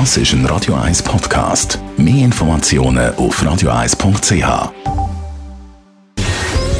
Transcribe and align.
Das 0.00 0.16
ist 0.16 0.32
ein 0.32 0.44
Radio 0.46 0.74
1 0.74 1.04
Podcast. 1.04 1.78
Mehr 1.96 2.24
Informationen 2.24 3.14
auf 3.14 3.40
radio1.ch. 3.40 4.72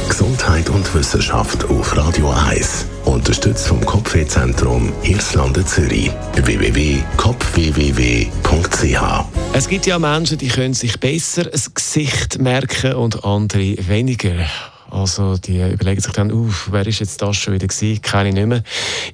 Gesundheit 0.09 0.69
und 0.69 0.93
Wissenschaft 0.93 1.63
auf 1.69 1.95
Radio 1.95 2.31
1. 2.31 2.85
Unterstützt 3.05 3.69
vom 3.69 3.79
Kopfwehzentrum 3.85 4.91
Irlande 5.03 5.63
Zürich. 5.63 6.11
www.kopfwww.ch 6.33 9.25
Es 9.53 9.69
gibt 9.69 9.85
ja 9.85 9.97
Menschen, 9.97 10.37
die 10.37 10.49
können 10.49 10.73
sich 10.73 10.99
besser 10.99 11.43
ein 11.43 11.61
Gesicht 11.73 12.39
merken 12.39 12.95
und 12.95 13.23
andere 13.23 13.77
weniger. 13.87 14.45
Also 14.91 15.37
die 15.37 15.61
überlegen 15.61 15.99
sich 15.99 16.13
dann, 16.13 16.31
uff, 16.31 16.69
wer 16.71 16.85
ist 16.85 16.99
jetzt 16.99 17.21
das 17.21 17.35
schon 17.35 17.53
wieder 17.53 17.67
gewesen? 17.67 18.01
Keine 18.01 18.31
nicht 18.31 18.47
mehr. 18.47 18.63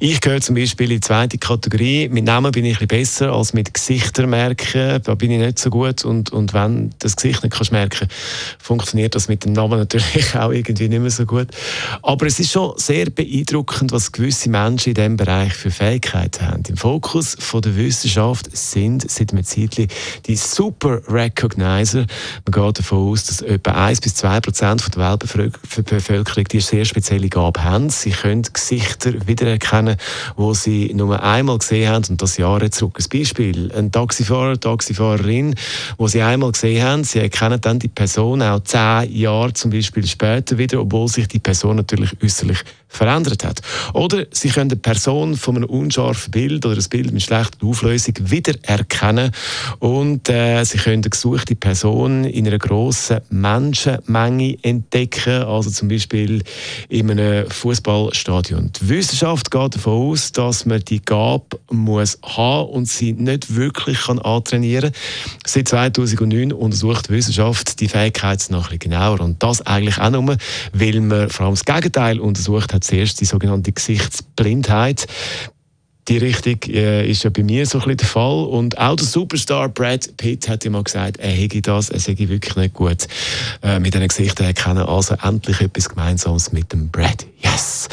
Ich 0.03 0.19
gehöre 0.19 0.41
zum 0.41 0.55
Beispiel 0.55 0.89
in 0.89 0.97
die 0.97 1.01
zweite 1.01 1.37
Kategorie. 1.37 2.09
Mit 2.09 2.25
Namen 2.25 2.51
bin 2.51 2.65
ich 2.65 2.81
ein 2.81 2.87
besser 2.87 3.31
als 3.31 3.53
mit 3.53 3.71
Gesichtern 3.71 4.31
merken. 4.31 4.99
Da 5.03 5.13
bin 5.13 5.29
ich 5.29 5.37
nicht 5.37 5.59
so 5.59 5.69
gut. 5.69 6.03
Und, 6.03 6.31
und 6.31 6.55
wenn 6.55 6.89
das 6.97 7.15
Gesicht 7.15 7.43
nicht 7.43 7.53
kannst 7.53 7.71
merken 7.71 8.07
funktioniert 8.57 9.13
das 9.13 9.27
mit 9.27 9.45
dem 9.45 9.53
Namen 9.53 9.77
natürlich 9.77 10.35
auch 10.35 10.51
irgendwie 10.51 10.89
nicht 10.89 11.01
mehr 11.01 11.11
so 11.11 11.27
gut. 11.27 11.49
Aber 12.01 12.25
es 12.25 12.39
ist 12.39 12.51
schon 12.51 12.73
sehr 12.77 13.11
beeindruckend, 13.11 13.91
was 13.91 14.11
gewisse 14.11 14.49
Menschen 14.49 14.89
in 14.89 14.95
diesem 14.95 15.17
Bereich 15.17 15.53
für 15.53 15.69
Fähigkeiten 15.69 16.47
haben. 16.47 16.63
Im 16.67 16.77
Fokus 16.77 17.37
von 17.39 17.61
der 17.61 17.75
Wissenschaft 17.75 18.49
sind 18.57 19.07
seit 19.07 19.31
einem 19.31 19.43
Zeitchen 19.43 19.87
die 20.25 20.35
Super 20.35 21.01
Recognizer. 21.09 22.07
Man 22.47 22.51
geht 22.51 22.79
davon 22.79 23.11
aus, 23.11 23.25
dass 23.25 23.43
etwa 23.43 23.73
1 23.73 24.01
bis 24.01 24.15
2 24.15 24.39
Prozent 24.39 24.95
der 24.95 25.11
Weltbevölkerung 25.11 26.45
die 26.45 26.59
sehr 26.59 26.85
spezielle 26.85 27.29
Gabe 27.29 27.63
haben. 27.63 27.91
Sie 27.91 28.09
können 28.09 28.41
Gesichter 28.51 29.27
wiedererkennen, 29.27 29.90
die 30.37 30.55
sie 30.55 30.93
nur 30.93 31.21
einmal 31.21 31.57
gesehen 31.57 31.89
haben 31.89 32.05
und 32.09 32.21
das 32.21 32.37
Jahre 32.37 32.69
zurück. 32.69 32.99
Ein 32.99 33.19
Beispiel, 33.19 33.71
ein 33.73 33.91
Taxifahrer, 33.91 34.59
Taxifahrerin, 34.59 35.55
wo 35.97 36.07
sie 36.07 36.21
einmal 36.21 36.51
gesehen 36.51 36.83
haben, 36.83 37.03
sie 37.03 37.19
erkennen 37.19 37.61
dann 37.61 37.79
die 37.79 37.87
Person 37.87 38.41
auch 38.41 38.61
zehn 38.63 39.11
Jahre 39.11 39.53
zum 39.53 39.71
Beispiel 39.71 40.05
später 40.05 40.57
wieder, 40.57 40.81
obwohl 40.81 41.07
sich 41.07 41.27
die 41.27 41.39
Person 41.39 41.77
natürlich 41.77 42.11
äußerlich 42.23 42.59
verändert 42.91 43.45
hat. 43.45 43.61
Oder 43.93 44.25
sie 44.31 44.49
können 44.49 44.69
eine 44.69 44.79
Person 44.79 45.37
von 45.37 45.55
einem 45.55 45.69
unscharfen 45.69 46.31
Bild 46.31 46.65
oder 46.65 46.75
ein 46.75 46.89
Bild 46.89 47.11
mit 47.11 47.23
schlechter 47.23 47.65
Auflösung 47.65 48.15
wiedererkennen 48.19 49.31
und 49.79 50.27
äh, 50.29 50.63
sie 50.65 50.77
können 50.77 51.01
eine 51.01 51.09
gesuchte 51.09 51.55
Person 51.55 52.25
in 52.25 52.47
einer 52.47 52.57
grossen 52.57 53.21
Menschenmenge 53.29 54.57
entdecken, 54.61 55.43
also 55.43 55.69
zum 55.69 55.87
Beispiel 55.87 56.43
in 56.89 57.09
einem 57.11 57.49
Fußballstadion. 57.49 58.71
Die 58.81 58.89
Wissenschaft 58.89 59.49
geht 59.49 59.75
davon 59.81 60.11
aus, 60.11 60.31
dass 60.31 60.65
man 60.65 60.79
die 60.81 61.03
Gabe 61.03 61.59
muss 61.69 62.19
haben 62.23 62.69
und 62.69 62.87
sie 62.87 63.13
nicht 63.13 63.55
wirklich 63.55 64.01
kann 64.01 64.19
antrainieren 64.19 64.91
kann. 64.91 65.01
Seit 65.45 65.67
2009 65.67 66.53
untersucht 66.53 67.09
die 67.09 67.13
Wissenschaft 67.13 67.79
die 67.79 67.87
Fähigkeit 67.87 68.45
noch 68.49 68.71
ein 68.71 68.77
bisschen 68.77 68.91
genauer 68.91 69.19
und 69.21 69.41
das 69.41 69.61
eigentlich 69.65 69.97
auch 69.97 70.11
nur, 70.11 70.37
weil 70.73 71.01
man 71.01 71.29
vor 71.29 71.47
allem 71.47 71.55
das 71.55 71.65
Gegenteil 71.65 72.19
untersucht 72.19 72.73
hat 72.73 72.83
zuerst 72.83 73.19
die 73.21 73.25
sogenannte 73.25 73.71
Gesichtsblindheit. 73.71 75.07
Die 76.07 76.17
Richtung 76.17 76.57
äh, 76.67 77.09
ist 77.09 77.23
ja 77.23 77.29
bei 77.29 77.43
mir 77.43 77.65
so 77.65 77.77
ein 77.77 77.81
bisschen 77.81 77.97
der 77.97 78.07
Fall. 78.07 78.45
Und 78.45 78.77
auch 78.79 78.95
der 78.95 79.05
Superstar 79.05 79.69
Brad 79.69 80.17
Pitt 80.17 80.49
hat 80.49 80.65
mal 80.65 80.83
gesagt, 80.83 81.17
er 81.17 81.29
hätte 81.29 81.61
das, 81.61 81.89
er 81.89 81.99
sei 81.99 82.15
wirklich 82.17 82.55
nicht 82.55 82.73
gut 82.73 83.07
äh, 83.61 83.79
mit 83.79 83.93
diesen 83.93 84.07
Gesichtern 84.07 84.47
erkennen. 84.47 84.83
Also 84.83 85.15
endlich 85.21 85.61
etwas 85.61 85.89
Gemeinsames 85.89 86.51
mit 86.51 86.73
dem 86.73 86.89
Brad. 86.89 87.25
Yes! 87.39 87.87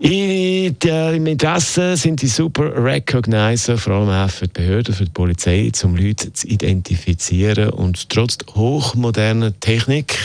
Im 0.00 1.26
Interesse 1.26 1.96
sind 1.96 2.22
die 2.22 2.28
Super 2.28 2.84
Recognizer 2.84 3.76
vor 3.76 3.94
allem 3.94 4.10
auch 4.10 4.30
für 4.30 4.46
die 4.46 4.52
Behörden, 4.52 4.94
für 4.94 5.04
die 5.04 5.10
Polizei, 5.10 5.72
um 5.82 5.96
Leute 5.96 6.32
zu 6.32 6.46
identifizieren. 6.46 7.70
Und 7.70 8.08
trotz 8.08 8.38
hochmoderner 8.54 9.58
Technik, 9.58 10.16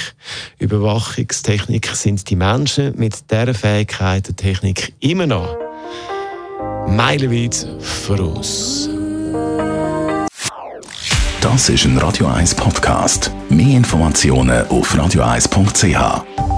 Überwachungstechnik, 0.59 1.87
sind 1.87 2.29
die 2.29 2.35
Menschen 2.35 2.93
mit 2.97 3.31
dieser 3.31 3.55
Fähigkeit 3.55 4.27
der 4.27 4.35
Technik 4.35 4.93
immer 4.99 5.25
noch 5.25 5.57
meilenweit 6.87 7.67
voraus. 7.79 8.87
Das 11.41 11.69
ist 11.69 11.85
ein 11.85 11.97
Radio 11.97 12.27
1 12.27 12.53
Podcast. 12.55 13.31
Mehr 13.49 13.77
Informationen 13.77 14.67
auf 14.67 14.93
radio1.ch. 14.95 16.52